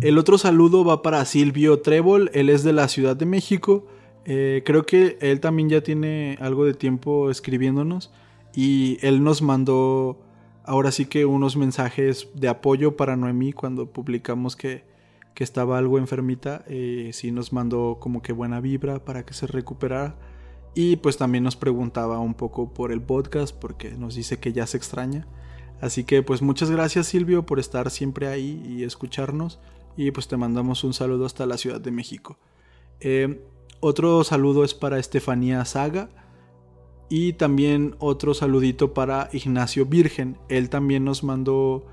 [0.00, 3.86] El otro saludo va para Silvio Trébol, él es de la Ciudad de México.
[4.24, 8.10] Eh, creo que él también ya tiene algo de tiempo escribiéndonos
[8.54, 10.22] y él nos mandó
[10.64, 14.84] ahora sí que unos mensajes de apoyo para Noemí cuando publicamos que,
[15.42, 16.64] estaba algo enfermita.
[16.68, 20.14] Eh, sí nos mandó como que buena vibra para que se recuperara.
[20.74, 24.66] Y pues también nos preguntaba un poco por el podcast porque nos dice que ya
[24.66, 25.26] se extraña.
[25.80, 29.58] Así que pues muchas gracias Silvio por estar siempre ahí y escucharnos
[29.96, 32.38] y pues te mandamos un saludo hasta la Ciudad de México.
[33.00, 33.42] Eh,
[33.80, 36.08] otro saludo es para Estefanía Saga
[37.08, 40.38] y también otro saludito para Ignacio Virgen.
[40.48, 41.86] Él también nos mandó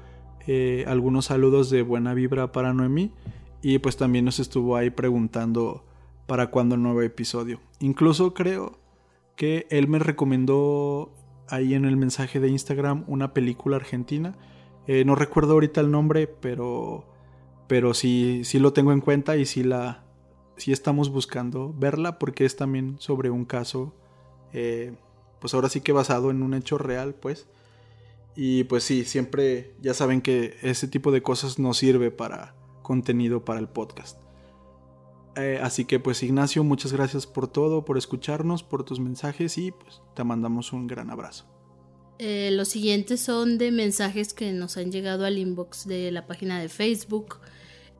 [0.47, 3.11] eh, algunos saludos de buena vibra para Noemí
[3.61, 5.85] y pues también nos estuvo ahí preguntando
[6.27, 7.59] para cuándo el nuevo episodio.
[7.79, 8.79] Incluso creo
[9.35, 11.11] que él me recomendó
[11.47, 14.35] ahí en el mensaje de Instagram una película argentina.
[14.87, 17.05] Eh, no recuerdo ahorita el nombre, pero,
[17.67, 20.03] pero sí, sí lo tengo en cuenta y sí, la,
[20.57, 23.93] sí estamos buscando verla porque es también sobre un caso,
[24.53, 24.93] eh,
[25.39, 27.47] pues ahora sí que basado en un hecho real, pues.
[28.35, 33.45] Y pues sí, siempre ya saben que ese tipo de cosas nos sirve para contenido
[33.45, 34.17] para el podcast.
[35.35, 39.71] Eh, así que pues Ignacio, muchas gracias por todo, por escucharnos, por tus mensajes y
[39.71, 41.45] pues te mandamos un gran abrazo.
[42.19, 46.59] Eh, los siguientes son de mensajes que nos han llegado al inbox de la página
[46.59, 47.39] de Facebook.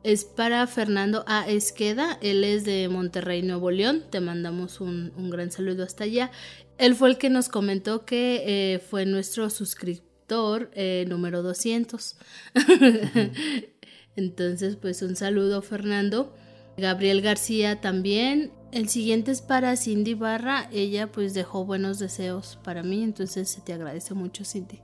[0.03, 1.47] Es para Fernando A.
[1.47, 4.03] Esqueda, él es de Monterrey, Nuevo León.
[4.09, 6.31] Te mandamos un, gran saludo hasta allá.
[6.77, 10.71] Él fue el que nos comentó que eh, fue nuestro suscriptor
[11.07, 12.15] número 200.
[14.15, 16.33] Entonces, pues un saludo, Fernando.
[16.77, 18.51] Gabriel García también.
[18.71, 20.69] El siguiente es para Cindy Barra.
[20.71, 24.79] Ella pues dejó buenos deseos para mí, entonces se te agradece mucho Cindy.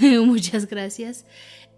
[0.24, 1.26] Muchas gracias.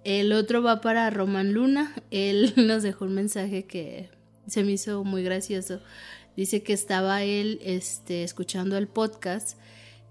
[0.05, 1.95] El otro va para Roman Luna.
[2.11, 4.11] Él nos dejó un mensaje que
[4.47, 5.81] se me hizo muy gracioso.
[6.37, 9.59] Dice que estaba él este, escuchando el podcast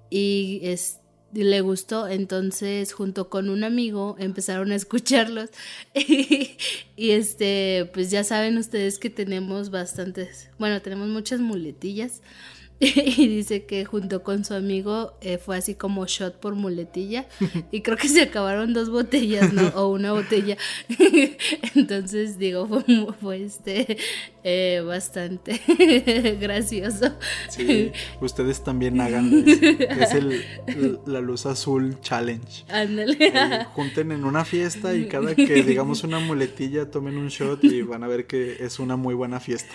[0.09, 5.49] y este le gustó, entonces junto con un amigo empezaron a escucharlos.
[6.99, 12.23] Y, este, pues ya saben ustedes que tenemos bastantes, bueno, tenemos muchas muletillas
[12.80, 17.25] y dice que junto con su amigo eh, fue así como shot por muletilla
[17.71, 19.67] y creo que se acabaron dos botellas, ¿no?
[19.69, 20.57] O una botella.
[21.75, 22.67] Entonces digo,
[23.19, 23.97] fue, este
[24.43, 25.59] eh, bastante
[26.39, 27.15] gracioso.
[27.49, 32.63] Sí, ustedes también hagan es el, la luz azul challenge.
[32.69, 33.65] Ándale.
[33.73, 38.03] junten en una fiesta y cada que digamos una muletilla tomen un shot y van
[38.03, 39.73] a ver que es una muy buena fiesta.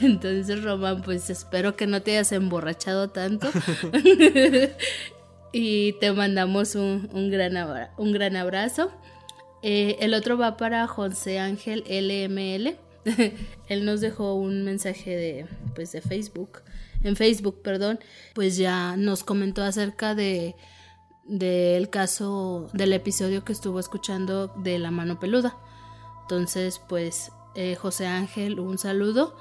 [0.00, 3.48] Entonces Roma pues espero que no te hayas emborrachado tanto.
[5.52, 7.56] y te mandamos un, gran,
[7.96, 8.90] un gran abrazo.
[9.62, 12.76] Eh, el otro va para José Ángel LML.
[13.68, 16.62] Él nos dejó un mensaje de, pues, de Facebook.
[17.02, 18.00] En Facebook, perdón.
[18.34, 20.54] Pues ya nos comentó acerca de
[21.26, 25.56] del caso del episodio que estuvo escuchando de la mano peluda.
[26.22, 29.36] Entonces, pues, eh, José Ángel, un saludo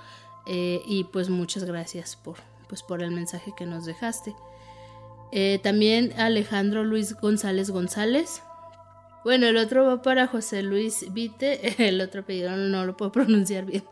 [0.46, 2.38] eh, y pues muchas gracias por,
[2.68, 4.36] pues, por el mensaje que nos dejaste.
[5.32, 8.44] Eh, también Alejandro Luis González González.
[9.24, 13.66] Bueno, el otro va para José Luis Vite, el otro apellido no lo puedo pronunciar
[13.66, 13.84] bien.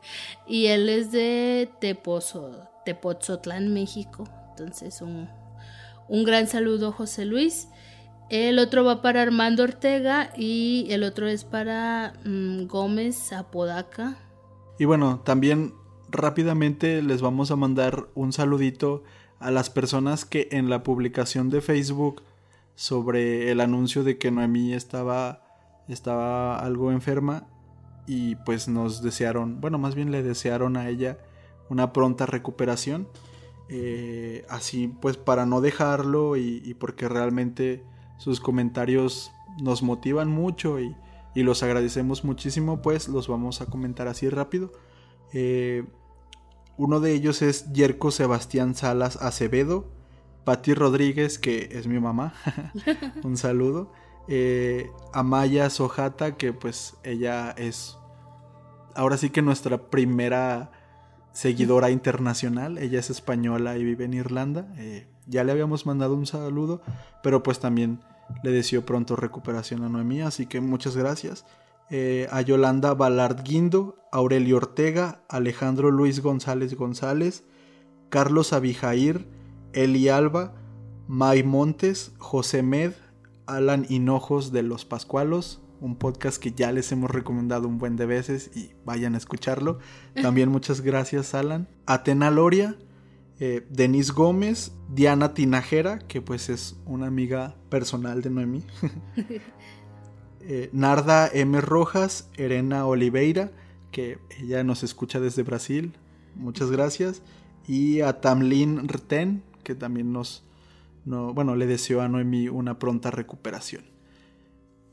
[0.47, 4.27] Y él es de Tepozo, Tepozotlán, México.
[4.49, 5.29] Entonces, un,
[6.07, 7.69] un gran saludo, José Luis.
[8.29, 14.15] El otro va para Armando Ortega y el otro es para mm, Gómez Apodaca.
[14.79, 15.73] Y bueno, también
[16.11, 19.03] rápidamente les vamos a mandar un saludito
[19.39, 22.21] a las personas que en la publicación de Facebook
[22.75, 25.43] sobre el anuncio de que Noemí estaba,
[25.87, 27.47] estaba algo enferma
[28.07, 31.17] y pues nos desearon, bueno, más bien le desearon a ella
[31.69, 33.07] una pronta recuperación.
[33.73, 37.85] Eh, así pues para no dejarlo y porque realmente
[38.21, 40.95] sus comentarios nos motivan mucho y,
[41.33, 44.73] los agradecemos muchísimo, pues los vamos a comentar así rápido.
[45.33, 45.85] Eh,
[46.81, 49.85] uno de ellos es Yerko Sebastián Salas Acevedo,
[50.43, 52.33] Patti Rodríguez, que es mi mamá,
[53.23, 53.91] un saludo.
[54.27, 57.99] Eh, Amaya Sojata, que pues ella es
[58.95, 60.71] ahora sí que nuestra primera
[61.31, 62.79] seguidora internacional.
[62.79, 64.73] Ella es española y vive en Irlanda.
[64.77, 66.81] Eh, ya le habíamos mandado un saludo,
[67.21, 67.99] pero pues también
[68.41, 71.45] le deseo pronto recuperación a Noemí, así que muchas gracias.
[71.93, 77.43] Eh, a Yolanda Balard Guindo, Aurelio Ortega, Alejandro Luis González González,
[78.07, 79.27] Carlos Abijair,
[79.73, 80.53] Eli Alba,
[81.09, 82.93] May Montes, José Med,
[83.45, 88.05] Alan Hinojos de Los Pascualos, un podcast que ya les hemos recomendado un buen de
[88.05, 89.79] veces y vayan a escucharlo.
[90.21, 91.67] También muchas gracias Alan.
[91.85, 92.77] Atena Loria,
[93.39, 98.63] eh, Denise Gómez, Diana Tinajera, que pues es una amiga personal de Noemí,
[100.43, 101.59] eh, Narda M.
[101.61, 103.51] Rojas, Erena Oliveira,
[103.91, 105.93] que ella nos escucha desde Brasil,
[106.35, 107.21] muchas gracias,
[107.67, 110.43] y a Tamlin Rten, que también nos,
[111.05, 113.83] bueno, le deseo a Noemí una pronta recuperación.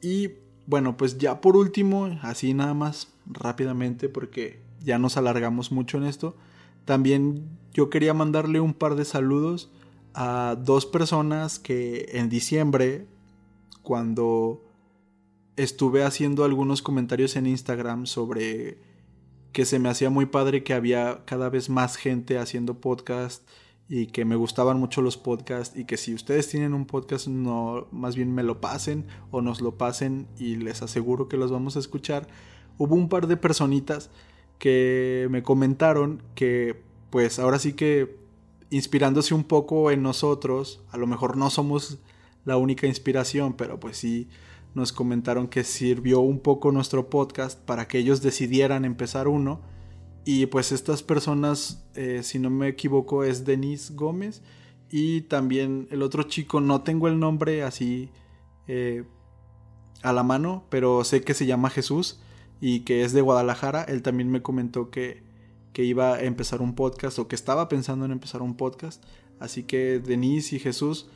[0.02, 0.30] Y
[0.66, 6.04] bueno, pues ya por último, así nada más rápidamente, porque ya nos alargamos mucho en
[6.04, 6.36] esto,
[6.84, 9.70] también yo quería mandarle un par de saludos
[10.14, 13.06] a dos personas que en diciembre,
[13.82, 14.67] cuando
[15.58, 18.78] estuve haciendo algunos comentarios en Instagram sobre
[19.50, 23.42] que se me hacía muy padre que había cada vez más gente haciendo podcast
[23.88, 27.88] y que me gustaban mucho los podcasts y que si ustedes tienen un podcast no
[27.90, 31.74] más bien me lo pasen o nos lo pasen y les aseguro que los vamos
[31.74, 32.28] a escuchar.
[32.78, 34.10] Hubo un par de personitas
[34.60, 36.80] que me comentaron que
[37.10, 38.16] pues ahora sí que
[38.70, 41.98] inspirándose un poco en nosotros, a lo mejor no somos
[42.44, 44.28] la única inspiración, pero pues sí
[44.78, 49.60] nos comentaron que sirvió un poco nuestro podcast para que ellos decidieran empezar uno.
[50.24, 54.42] Y pues estas personas, eh, si no me equivoco, es Denise Gómez.
[54.90, 58.10] Y también el otro chico, no tengo el nombre así
[58.66, 59.04] eh,
[60.02, 62.20] a la mano, pero sé que se llama Jesús
[62.60, 65.22] y que es de Guadalajara, él también me comentó que,
[65.72, 69.04] que iba a empezar un podcast o que estaba pensando en empezar un podcast.
[69.40, 71.08] Así que Denise y Jesús,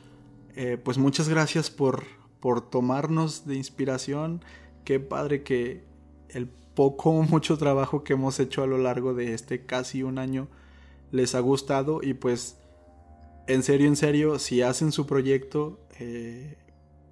[0.55, 2.05] eh, pues muchas gracias por,
[2.43, 4.43] por tomarnos de inspiración.
[4.83, 5.85] Qué padre que
[6.27, 10.17] el poco o mucho trabajo que hemos hecho a lo largo de este casi un
[10.17, 10.49] año
[11.09, 12.57] les ha gustado y pues
[13.47, 16.57] en serio, en serio, si hacen su proyecto, eh,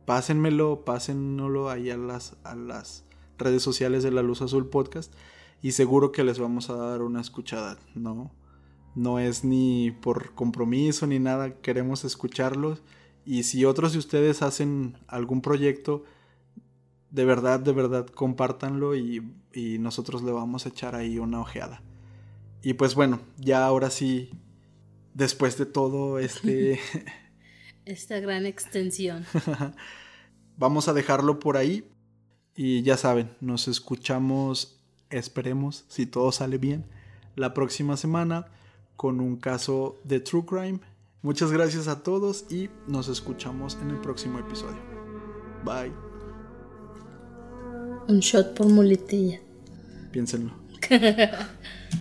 [0.03, 3.05] pásenmelo, pásenlo ahí a las, a las
[3.37, 5.13] redes sociales de La Luz Azul Podcast
[5.61, 8.31] y seguro que les vamos a dar una escuchada, ¿no?
[8.95, 12.83] No es ni por compromiso ni nada, queremos escucharlos
[13.25, 16.03] y si otros de ustedes hacen algún proyecto,
[17.09, 19.21] de verdad, de verdad, compártanlo y,
[19.53, 21.81] y nosotros le vamos a echar ahí una ojeada.
[22.63, 24.31] Y pues bueno, ya ahora sí,
[25.13, 26.79] después de todo este...
[27.85, 29.25] Esta gran extensión.
[30.57, 31.89] vamos a dejarlo por ahí.
[32.55, 36.85] Y ya saben, nos escuchamos, esperemos, si todo sale bien,
[37.35, 38.47] la próxima semana
[38.95, 40.79] con un caso de True Crime.
[41.23, 44.81] Muchas gracias a todos y nos escuchamos en el próximo episodio.
[45.63, 45.93] Bye.
[48.07, 49.39] Un shot por muletilla.
[50.11, 50.51] Piénsenlo.